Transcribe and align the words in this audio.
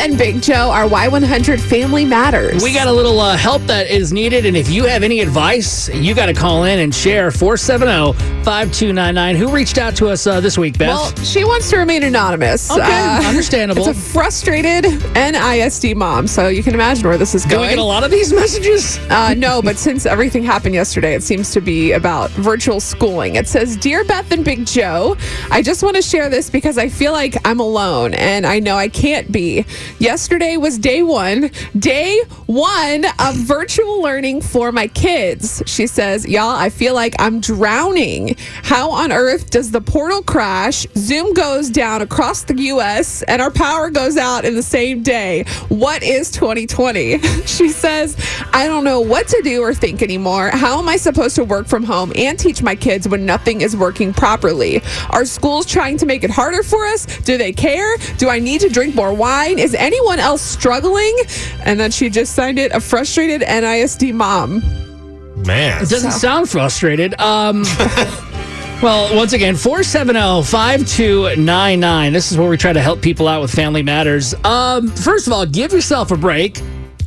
and 0.00 0.16
Big 0.16 0.40
Joe, 0.40 0.70
our 0.70 0.88
Y100 0.88 1.60
Family 1.60 2.06
Matters. 2.06 2.62
We 2.62 2.72
got 2.72 2.88
a 2.88 2.92
little 2.92 3.20
uh, 3.20 3.36
help 3.36 3.60
that 3.64 3.90
is 3.90 4.14
needed, 4.14 4.46
and 4.46 4.56
if 4.56 4.70
you 4.70 4.84
have 4.84 5.02
any 5.02 5.20
advice, 5.20 5.90
you 5.90 6.14
got 6.14 6.26
to 6.26 6.32
call 6.32 6.64
in 6.64 6.78
and 6.78 6.94
share 6.94 7.30
470 7.30 8.14
5299. 8.42 9.36
Who 9.36 9.54
reached 9.54 9.76
out 9.76 9.94
to 9.96 10.08
us 10.08 10.26
uh, 10.26 10.40
this 10.40 10.56
week, 10.56 10.78
Beth? 10.78 10.88
Well, 10.88 11.14
she 11.24 11.44
wants 11.44 11.68
to 11.70 11.76
remain 11.76 12.02
anonymous. 12.02 12.70
Okay, 12.70 13.26
understandable. 13.26 13.86
It's 13.86 13.98
a 13.98 14.00
frustrated 14.00 14.84
NISD 14.84 15.94
mom, 15.94 16.26
so 16.26 16.48
you 16.48 16.62
can 16.62 16.72
imagine 16.72 17.06
where 17.06 17.18
this 17.18 17.34
is 17.34 17.44
going. 17.44 17.56
Do 17.56 17.62
we 17.62 17.68
get 17.68 17.78
a 17.78 17.82
lot 17.82 18.02
of 18.02 18.10
these 18.10 18.32
messages? 18.40 18.98
Uh, 19.10 19.34
no, 19.36 19.60
but 19.60 19.76
since 19.76 20.06
everything 20.06 20.42
happened 20.42 20.74
yesterday, 20.74 21.14
it 21.14 21.22
seems 21.22 21.50
to 21.50 21.60
be 21.60 21.92
about 21.92 22.30
virtual 22.30 22.80
schooling. 22.80 23.34
It 23.34 23.46
says, 23.46 23.76
Dear 23.76 24.04
Beth 24.04 24.32
and 24.32 24.46
Big 24.46 24.64
Joe, 24.66 25.18
I 25.50 25.60
just 25.60 25.82
want 25.82 25.96
to 25.96 26.02
share 26.02 26.30
this 26.30 26.48
because 26.48 26.78
I 26.78 26.88
feel 26.88 27.12
like 27.12 27.36
I'm 27.46 27.60
alone 27.60 28.14
and 28.14 28.46
I 28.46 28.60
know 28.60 28.76
I 28.76 28.88
can't 28.88 29.30
be. 29.30 29.66
Yesterday 29.98 30.56
was 30.56 30.78
day 30.78 31.02
one, 31.02 31.50
day 31.78 32.22
one 32.46 33.04
of 33.18 33.34
virtual 33.36 34.02
learning 34.02 34.40
for 34.42 34.72
my 34.72 34.88
kids. 34.88 35.62
She 35.66 35.86
says, 35.86 36.26
Y'all, 36.26 36.50
I 36.50 36.70
feel 36.70 36.94
like 36.94 37.14
I'm 37.18 37.40
drowning. 37.40 38.36
How 38.62 38.90
on 38.90 39.12
earth 39.12 39.50
does 39.50 39.70
the 39.70 39.80
portal 39.80 40.22
crash? 40.22 40.86
Zoom 40.96 41.34
goes 41.34 41.70
down 41.70 42.02
across 42.02 42.42
the 42.44 42.54
US 42.62 43.22
and 43.22 43.42
our 43.42 43.50
power 43.50 43.90
goes 43.90 44.16
out 44.16 44.44
in 44.44 44.54
the 44.54 44.62
same 44.62 45.02
day. 45.02 45.44
What 45.68 46.02
is 46.02 46.30
2020? 46.30 47.18
She 47.50 47.70
says, 47.70 48.16
I 48.52 48.66
don't 48.66 48.84
know 48.84 49.00
what 49.00 49.28
to 49.28 49.40
do 49.42 49.62
or 49.62 49.74
think 49.74 50.02
anymore. 50.02 50.50
How 50.50 50.78
am 50.78 50.88
I 50.88 50.96
supposed 50.96 51.36
to 51.36 51.44
work 51.44 51.66
from 51.66 51.84
home 51.84 52.12
and 52.16 52.38
teach 52.38 52.62
my 52.62 52.74
kids 52.74 53.08
when 53.08 53.24
nothing 53.24 53.60
is 53.60 53.76
working 53.76 54.12
properly? 54.12 54.82
Are 55.10 55.24
schools 55.24 55.66
trying 55.66 55.96
to 55.98 56.06
make 56.06 56.24
it 56.24 56.30
harder 56.30 56.62
for 56.62 56.86
us? 56.86 57.06
Do 57.20 57.38
they 57.38 57.52
care? 57.52 57.96
Do 58.18 58.28
I 58.28 58.38
need 58.38 58.60
to 58.62 58.68
drink 58.68 58.94
more 58.94 59.12
wine? 59.12 59.58
Is 59.58 59.74
anyone 59.74 60.18
else 60.18 60.42
struggling? 60.42 61.16
And 61.64 61.78
then 61.78 61.90
she 61.90 62.10
just 62.10 62.34
signed 62.34 62.58
it 62.58 62.72
a 62.72 62.80
frustrated 62.80 63.42
NISD 63.42 64.12
mom. 64.14 64.60
Man. 65.46 65.82
It 65.82 65.88
doesn't 65.88 66.12
sound 66.12 66.50
frustrated. 66.50 67.18
Um, 67.20 67.62
well, 68.82 69.14
once 69.16 69.32
again, 69.32 69.56
470 69.56 70.42
5299. 70.44 72.12
This 72.12 72.30
is 72.30 72.36
where 72.36 72.48
we 72.48 72.56
try 72.56 72.72
to 72.72 72.82
help 72.82 73.00
people 73.00 73.28
out 73.28 73.40
with 73.40 73.50
Family 73.50 73.82
Matters. 73.82 74.34
Um, 74.44 74.88
first 74.88 75.26
of 75.26 75.32
all, 75.32 75.46
give 75.46 75.72
yourself 75.72 76.10
a 76.10 76.16
break. 76.16 76.60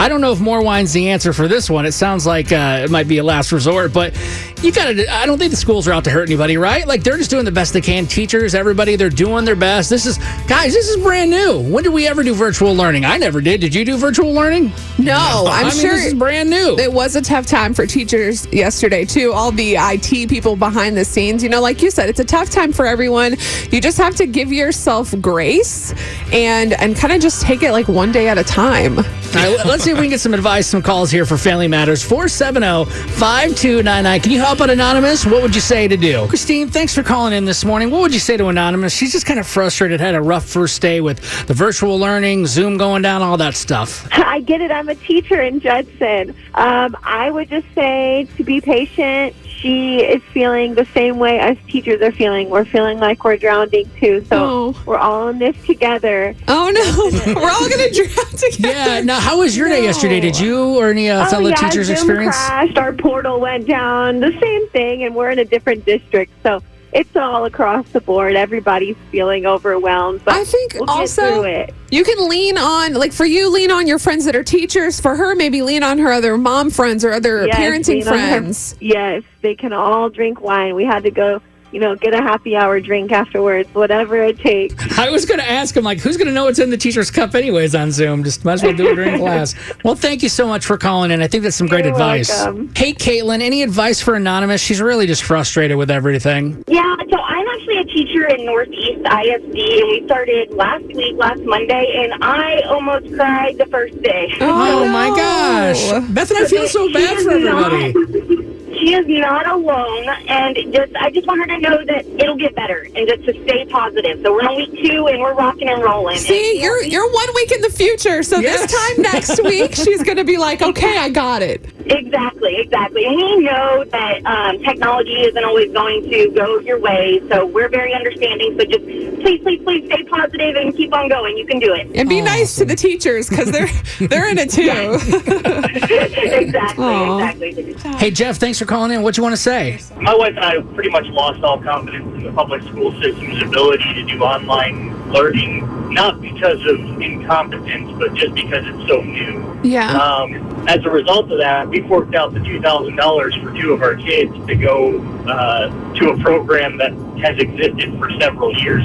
I 0.00 0.08
don't 0.08 0.22
know 0.22 0.32
if 0.32 0.40
more 0.40 0.62
wine's 0.62 0.94
the 0.94 1.10
answer 1.10 1.34
for 1.34 1.46
this 1.46 1.68
one. 1.68 1.84
It 1.84 1.92
sounds 1.92 2.26
like 2.26 2.52
uh, 2.52 2.80
it 2.82 2.90
might 2.90 3.06
be 3.06 3.18
a 3.18 3.22
last 3.22 3.52
resort, 3.52 3.92
but 3.92 4.18
you 4.62 4.72
gotta. 4.72 5.12
I 5.12 5.26
don't 5.26 5.36
think 5.36 5.50
the 5.50 5.58
schools 5.58 5.86
are 5.86 5.92
out 5.92 6.04
to 6.04 6.10
hurt 6.10 6.26
anybody, 6.26 6.56
right? 6.56 6.86
Like 6.86 7.02
they're 7.02 7.18
just 7.18 7.28
doing 7.28 7.44
the 7.44 7.52
best 7.52 7.74
they 7.74 7.82
can. 7.82 8.06
Teachers, 8.06 8.54
everybody, 8.54 8.96
they're 8.96 9.10
doing 9.10 9.44
their 9.44 9.56
best. 9.56 9.90
This 9.90 10.06
is, 10.06 10.16
guys, 10.48 10.72
this 10.72 10.88
is 10.88 10.96
brand 11.02 11.30
new. 11.30 11.60
When 11.60 11.84
did 11.84 11.92
we 11.92 12.08
ever 12.08 12.22
do 12.22 12.34
virtual 12.34 12.74
learning? 12.74 13.04
I 13.04 13.18
never 13.18 13.42
did. 13.42 13.60
Did 13.60 13.74
you 13.74 13.84
do 13.84 13.98
virtual 13.98 14.32
learning? 14.32 14.72
No, 14.98 15.46
I'm 15.50 15.66
I 15.66 15.70
mean, 15.70 15.78
sure 15.78 15.90
this 15.90 16.06
is 16.06 16.14
brand 16.14 16.48
new. 16.48 16.78
It 16.78 16.90
was 16.90 17.14
a 17.14 17.20
tough 17.20 17.44
time 17.44 17.74
for 17.74 17.86
teachers 17.86 18.46
yesterday, 18.46 19.04
too. 19.04 19.34
All 19.34 19.52
the 19.52 19.76
IT 19.78 20.30
people 20.30 20.56
behind 20.56 20.96
the 20.96 21.04
scenes. 21.04 21.42
You 21.42 21.50
know, 21.50 21.60
like 21.60 21.82
you 21.82 21.90
said, 21.90 22.08
it's 22.08 22.20
a 22.20 22.24
tough 22.24 22.48
time 22.48 22.72
for 22.72 22.86
everyone. 22.86 23.36
You 23.70 23.82
just 23.82 23.98
have 23.98 24.14
to 24.16 24.26
give 24.26 24.50
yourself 24.50 25.14
grace 25.20 25.92
and 26.32 26.72
and 26.72 26.96
kind 26.96 27.12
of 27.12 27.20
just 27.20 27.42
take 27.42 27.62
it 27.62 27.72
like 27.72 27.86
one 27.86 28.12
day 28.12 28.28
at 28.28 28.38
a 28.38 28.44
time. 28.44 29.00
All 29.32 29.36
right, 29.36 29.64
let's 29.64 29.84
see 29.84 29.92
if 29.92 29.96
we 29.96 30.02
can 30.04 30.10
get 30.10 30.20
some 30.20 30.34
advice, 30.34 30.66
some 30.66 30.82
calls 30.82 31.08
here 31.08 31.24
for 31.24 31.38
Family 31.38 31.68
Matters. 31.68 32.02
470 32.02 32.90
5299. 33.12 34.20
Can 34.20 34.32
you 34.32 34.40
help 34.40 34.60
out 34.60 34.70
Anonymous? 34.70 35.24
What 35.24 35.40
would 35.42 35.54
you 35.54 35.60
say 35.60 35.86
to 35.86 35.96
do? 35.96 36.26
Christine, 36.26 36.66
thanks 36.66 36.94
for 36.96 37.04
calling 37.04 37.32
in 37.32 37.44
this 37.44 37.64
morning. 37.64 37.92
What 37.92 38.00
would 38.00 38.12
you 38.12 38.18
say 38.18 38.36
to 38.36 38.48
Anonymous? 38.48 38.92
She's 38.92 39.12
just 39.12 39.26
kind 39.26 39.38
of 39.38 39.46
frustrated, 39.46 40.00
had 40.00 40.16
a 40.16 40.20
rough 40.20 40.46
first 40.46 40.82
day 40.82 41.00
with 41.00 41.46
the 41.46 41.54
virtual 41.54 41.96
learning, 41.96 42.48
Zoom 42.48 42.76
going 42.76 43.02
down, 43.02 43.22
all 43.22 43.36
that 43.36 43.54
stuff. 43.54 44.08
I 44.12 44.40
get 44.40 44.60
it. 44.60 44.72
I'm 44.72 44.88
a 44.88 44.96
teacher 44.96 45.40
in 45.40 45.60
Judson. 45.60 46.34
Um, 46.54 46.96
I 47.04 47.30
would 47.30 47.48
just 47.48 47.66
say 47.72 48.26
to 48.36 48.42
be 48.42 48.60
patient. 48.60 49.36
She 49.60 49.98
is 50.02 50.22
feeling 50.32 50.74
the 50.74 50.86
same 50.94 51.18
way 51.18 51.38
as 51.38 51.56
teachers 51.68 52.00
are 52.00 52.12
feeling. 52.12 52.48
We're 52.48 52.64
feeling 52.64 52.98
like 52.98 53.24
we're 53.24 53.36
drowning 53.36 53.90
too. 54.00 54.24
So 54.24 54.36
Oh. 54.38 54.82
we're 54.86 54.96
all 54.96 55.28
in 55.28 55.38
this 55.38 55.54
together. 55.66 56.34
Oh 56.48 56.70
no, 56.70 57.34
we're 57.34 57.50
all 57.50 57.68
gonna 57.68 57.90
drown 57.90 58.30
together. 58.38 58.68
Yeah, 58.90 59.00
now, 59.02 59.20
how 59.20 59.38
was 59.38 59.56
your 59.56 59.68
day 59.68 59.82
yesterday? 59.82 60.18
Did 60.20 60.38
you 60.40 60.78
or 60.78 60.88
any 60.90 61.10
uh, 61.10 61.26
fellow 61.26 61.46
oh, 61.46 61.48
yeah, 61.50 61.56
teachers 61.56 61.88
Zoom 61.88 61.96
experience? 61.96 62.36
crashed. 62.36 62.78
Our 62.78 62.92
portal 62.94 63.38
went 63.38 63.66
down. 63.66 64.20
The 64.20 64.32
same 64.40 64.68
thing, 64.70 65.04
and 65.04 65.14
we're 65.14 65.30
in 65.30 65.38
a 65.40 65.44
different 65.44 65.84
district. 65.84 66.32
So 66.42 66.62
it's 66.92 67.14
all 67.16 67.44
across 67.44 67.88
the 67.90 68.00
board. 68.00 68.34
Everybody's 68.36 68.96
feeling 69.10 69.46
overwhelmed. 69.46 70.22
But 70.24 70.34
I 70.34 70.44
think 70.44 70.74
we'll 70.74 70.90
also 70.90 71.42
it. 71.42 71.74
you 71.90 72.04
can 72.04 72.28
lean 72.28 72.58
on, 72.58 72.94
like 72.94 73.12
for 73.12 73.24
you, 73.24 73.48
lean 73.50 73.70
on 73.70 73.86
your 73.86 73.98
friends 73.98 74.24
that 74.24 74.34
are 74.36 74.42
teachers. 74.44 75.00
For 75.00 75.14
her, 75.16 75.34
maybe 75.34 75.62
lean 75.62 75.82
on 75.82 75.98
her 75.98 76.12
other 76.12 76.36
mom 76.36 76.70
friends 76.70 77.04
or 77.04 77.12
other 77.12 77.46
Yes, 77.46 77.56
parenting 77.56 78.00
on 78.06 78.18
her- 78.18 78.28
friends. 78.28 78.76
Yes, 78.80 79.22
they 79.42 79.54
can 79.54 79.72
all 79.72 80.08
drink 80.10 80.40
wine. 80.40 80.74
We 80.74 80.84
had 80.84 81.02
to 81.04 81.10
go, 81.10 81.40
you 81.72 81.80
know, 81.80 81.94
get 81.96 82.14
a 82.14 82.18
happy 82.22 82.56
hour 82.56 82.80
drink 82.80 83.12
afterwards, 83.12 83.68
whatever 83.74 84.16
it 84.22 84.38
takes. 84.38 84.74
I 84.98 85.10
was 85.10 85.24
going 85.24 85.40
to 85.40 85.48
ask 85.48 85.76
him, 85.76 85.84
like, 85.84 85.98
who's 86.00 86.16
going 86.16 86.26
to 86.28 86.32
know 86.32 86.44
what's 86.44 86.58
in 86.58 86.70
the 86.70 86.76
teacher's 86.76 87.10
cup, 87.10 87.34
anyways, 87.34 87.74
on 87.74 87.92
Zoom? 87.92 88.24
Just 88.24 88.44
might 88.44 88.54
as 88.54 88.62
well 88.62 88.72
do 88.74 88.88
it 88.88 88.94
during 88.96 89.18
class. 89.20 89.54
Well, 89.84 89.94
thank 89.94 90.22
you 90.22 90.28
so 90.28 90.46
much 90.46 90.64
for 90.64 90.76
calling 90.76 91.10
in. 91.10 91.22
I 91.22 91.28
think 91.28 91.42
that's 91.44 91.56
some 91.56 91.66
great 91.66 91.84
You're 91.84 91.92
advice. 91.94 92.28
welcome. 92.28 92.72
Hey, 92.74 92.92
Caitlin, 92.92 93.40
any 93.40 93.62
advice 93.62 94.00
for 94.00 94.14
Anonymous? 94.14 94.60
She's 94.60 94.80
really 94.80 95.06
just 95.06 95.22
frustrated 95.22 95.76
with 95.76 95.90
everything. 95.90 96.64
Yeah, 96.66 96.94
so 97.10 97.18
I'm 97.20 97.46
actually 97.48 97.78
a 97.78 97.84
teacher 97.84 98.26
in 98.26 98.44
Northeast 98.44 99.00
ISD, 99.00 99.44
and 99.44 99.88
we 99.88 100.02
started 100.06 100.52
last 100.52 100.84
week, 100.84 101.16
last 101.16 101.40
Monday, 101.42 101.92
and 102.10 102.22
I 102.24 102.60
almost 102.62 103.14
cried 103.14 103.58
the 103.58 103.66
first 103.66 104.00
day. 104.02 104.32
Oh, 104.40 104.84
no. 104.84 104.88
my 104.92 105.08
gosh. 105.16 105.90
Beth 106.10 106.30
and 106.30 106.44
I 106.44 106.46
feel 106.48 106.66
so 106.66 106.92
bad 106.92 107.18
for 107.22 107.30
everybody. 107.30 108.49
Not, 108.80 109.04
she 109.06 109.14
is 109.14 109.20
not 109.20 109.46
alone, 109.48 110.08
and 110.28 110.56
just 110.72 110.94
I 110.96 111.10
just 111.10 111.26
want 111.26 111.40
her 111.40 111.46
to 111.46 111.58
know 111.58 111.84
that 111.84 112.06
it'll 112.06 112.36
get 112.36 112.54
better, 112.54 112.86
and 112.94 113.08
just 113.08 113.24
to 113.24 113.32
stay 113.44 113.64
positive. 113.66 114.20
So 114.22 114.32
we're 114.32 114.42
on 114.44 114.56
week 114.56 114.72
two, 114.84 115.06
and 115.08 115.20
we're 115.20 115.34
rocking 115.34 115.68
and 115.68 115.82
rolling. 115.82 116.16
See, 116.16 116.52
And- 116.52 116.60
you're 116.60 116.82
you're 116.82 117.10
one 117.12 117.28
week 117.34 117.52
in 117.52 117.60
the 117.60 117.70
future. 117.70 118.22
So 118.22 118.38
Yes. 118.38 118.62
this 118.62 118.72
time 118.72 119.02
next 119.02 119.42
week, 119.44 119.74
she's 119.74 120.02
gonna 120.02 120.24
be 120.24 120.36
like, 120.36 120.62
okay, 120.62 120.98
I 120.98 121.08
got 121.10 121.42
it. 121.42 121.64
Exactly, 121.86 122.56
exactly. 122.56 123.04
And 123.06 123.16
we 123.16 123.40
know 123.40 123.84
that 123.84 124.24
um, 124.26 124.58
technology 124.62 125.20
isn't 125.20 125.44
always 125.44 125.72
going 125.72 126.08
to 126.10 126.30
go 126.30 126.58
your 126.60 126.78
way, 126.78 127.20
so 127.28 127.46
we're 127.46 127.68
very 127.68 127.94
understanding. 127.94 128.56
So 128.58 128.64
just 128.64 128.84
please, 128.84 129.40
please, 129.42 129.62
please 129.62 129.86
stay 129.86 130.02
positive 130.04 130.56
and 130.56 130.74
keep 130.76 130.92
on 130.94 131.08
going. 131.08 131.36
You 131.36 131.46
can 131.46 131.58
do 131.58 131.74
it. 131.74 131.90
And 131.94 132.08
be 132.08 132.20
nice 132.20 132.56
to 132.56 132.64
the 132.64 132.76
teachers 132.76 133.28
because 133.28 133.50
they're 133.50 133.68
they're 134.08 134.30
in 134.30 134.38
it 134.38 134.50
too. 134.50 134.62
exactly, 136.40 136.84
Aw. 136.84 137.28
exactly. 137.28 137.74
Hey, 137.98 138.10
Jeff, 138.10 138.36
thanks 138.36 138.58
for 138.58 138.64
calling 138.66 138.92
in. 138.92 139.02
What 139.02 139.16
you 139.16 139.22
want 139.22 139.34
to 139.34 139.40
say? 139.40 139.78
My 139.96 140.14
wife 140.14 140.34
and 140.36 140.44
I 140.44 140.60
pretty 140.74 140.90
much 140.90 141.06
lost 141.06 141.42
all 141.42 141.60
confidence 141.60 142.14
in 142.14 142.24
the 142.24 142.32
public 142.32 142.62
school 142.62 142.92
system's 143.00 143.42
ability 143.42 143.94
to 143.94 144.04
do 144.04 144.22
online 144.22 144.89
learning, 145.10 145.92
not 145.92 146.20
because 146.20 146.64
of 146.66 147.00
incompetence, 147.00 147.90
but 147.98 148.14
just 148.14 148.34
because 148.34 148.64
it's 148.66 148.88
so 148.88 149.00
new. 149.00 149.60
yeah. 149.62 149.96
Um, 149.96 150.50
as 150.68 150.84
a 150.84 150.90
result 150.90 151.30
of 151.32 151.38
that, 151.38 151.68
we 151.68 151.86
forked 151.88 152.14
out 152.14 152.32
the 152.34 152.40
$2,000 152.40 153.42
for 153.42 153.58
two 153.58 153.72
of 153.72 153.82
our 153.82 153.96
kids 153.96 154.32
to 154.46 154.54
go 154.54 155.00
uh, 155.26 155.68
to 155.94 156.10
a 156.10 156.18
program 156.18 156.76
that 156.78 156.92
has 157.22 157.38
existed 157.38 157.98
for 157.98 158.10
several 158.20 158.54
years, 158.58 158.84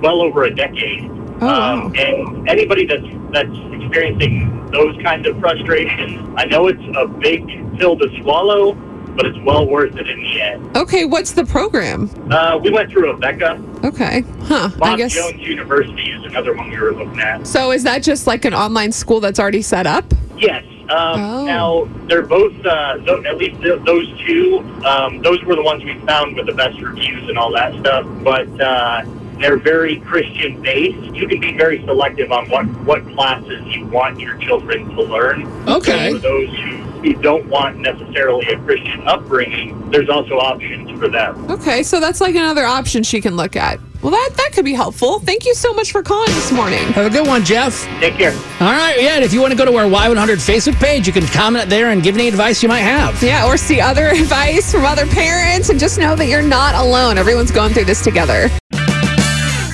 well 0.00 0.22
over 0.22 0.44
a 0.44 0.54
decade. 0.54 1.10
Oh, 1.42 1.46
wow. 1.46 1.86
Um, 1.86 1.94
and 1.96 2.48
anybody 2.48 2.84
that's 2.84 3.06
that's 3.32 3.48
experiencing 3.72 4.70
those 4.70 5.00
kinds 5.02 5.26
of 5.26 5.38
frustrations, 5.40 6.34
I 6.36 6.44
know 6.44 6.66
it's 6.66 6.82
a 6.96 7.06
big 7.06 7.46
pill 7.78 7.96
to 7.96 8.08
swallow, 8.20 8.74
but 9.20 9.26
it's 9.28 9.38
well 9.44 9.66
worth 9.68 9.94
it 9.96 10.08
in 10.08 10.18
the 10.22 10.40
end. 10.40 10.74
Okay, 10.78 11.04
what's 11.04 11.32
the 11.32 11.44
program? 11.44 12.08
Uh, 12.32 12.58
we 12.62 12.70
went 12.70 12.90
through 12.90 13.12
Abeka. 13.12 13.84
Okay, 13.84 14.22
huh? 14.44 14.70
I 14.80 14.96
guess. 14.96 15.12
Jones 15.12 15.42
University 15.42 16.10
is 16.10 16.24
another 16.24 16.54
one 16.56 16.70
we 16.70 16.78
were 16.80 16.92
looking 16.94 17.20
at. 17.20 17.46
So 17.46 17.70
is 17.70 17.82
that 17.82 18.02
just 18.02 18.26
like 18.26 18.46
an 18.46 18.54
online 18.54 18.92
school 18.92 19.20
that's 19.20 19.38
already 19.38 19.60
set 19.60 19.86
up? 19.86 20.04
Yes. 20.38 20.64
Um, 20.88 21.20
Oh. 21.20 21.44
Now 21.44 21.88
they're 22.06 22.22
both, 22.22 22.54
uh, 22.64 22.96
tho- 23.04 23.22
at 23.24 23.36
least 23.36 23.60
th- 23.60 23.80
those 23.84 24.08
two. 24.26 24.64
Um, 24.86 25.20
those 25.20 25.42
were 25.44 25.54
the 25.54 25.62
ones 25.62 25.84
we 25.84 25.94
found 26.06 26.34
with 26.36 26.46
the 26.46 26.54
best 26.54 26.80
reviews 26.80 27.28
and 27.28 27.36
all 27.36 27.52
that 27.52 27.74
stuff. 27.80 28.06
But 28.24 28.48
uh, 28.60 29.02
they're 29.38 29.58
very 29.58 30.00
Christian 30.00 30.62
based. 30.62 31.14
You 31.14 31.28
can 31.28 31.40
be 31.40 31.56
very 31.58 31.84
selective 31.84 32.32
on 32.32 32.48
what 32.48 32.64
what 32.84 33.04
classes 33.12 33.62
you 33.66 33.84
want 33.86 34.18
your 34.18 34.36
children 34.38 34.88
to 34.96 35.02
learn. 35.02 35.46
Okay. 35.68 36.12
For 36.12 36.18
those 36.18 36.48
who, 36.56 36.76
who 37.02 37.14
don't 37.14 37.46
want 37.46 37.78
necessarily 37.78 38.46
a 38.46 38.58
Christian 38.58 39.06
upbringing, 39.06 39.90
there's 39.90 40.08
also 40.08 40.38
options 40.38 40.90
for 40.98 41.08
them. 41.08 41.50
Okay, 41.50 41.82
so 41.82 42.00
that's 42.00 42.20
like 42.20 42.34
another 42.34 42.64
option 42.64 43.02
she 43.02 43.20
can 43.20 43.36
look 43.36 43.56
at. 43.56 43.80
Well, 44.02 44.12
that 44.12 44.30
that 44.38 44.52
could 44.54 44.64
be 44.64 44.72
helpful. 44.72 45.20
Thank 45.20 45.44
you 45.44 45.54
so 45.54 45.74
much 45.74 45.92
for 45.92 46.02
calling 46.02 46.32
this 46.32 46.50
morning. 46.52 46.78
Have 46.92 47.04
a 47.06 47.10
good 47.10 47.26
one, 47.26 47.44
Jeff. 47.44 47.84
Take 48.00 48.14
care. 48.14 48.32
All 48.32 48.72
right, 48.72 48.96
yeah, 48.98 49.16
and 49.16 49.24
if 49.24 49.34
you 49.34 49.42
want 49.42 49.52
to 49.52 49.58
go 49.58 49.66
to 49.66 49.76
our 49.76 49.84
Y100 49.84 50.36
Facebook 50.36 50.76
page, 50.76 51.06
you 51.06 51.12
can 51.12 51.26
comment 51.26 51.68
there 51.68 51.90
and 51.90 52.02
give 52.02 52.14
any 52.14 52.26
advice 52.26 52.62
you 52.62 52.68
might 52.68 52.80
have. 52.80 53.22
Yeah, 53.22 53.46
or 53.46 53.58
see 53.58 53.78
other 53.80 54.06
advice 54.08 54.72
from 54.72 54.86
other 54.86 55.06
parents 55.06 55.68
and 55.68 55.78
just 55.78 55.98
know 55.98 56.16
that 56.16 56.28
you're 56.28 56.40
not 56.40 56.74
alone. 56.74 57.18
Everyone's 57.18 57.50
going 57.50 57.74
through 57.74 57.84
this 57.84 58.02
together. 58.02 58.48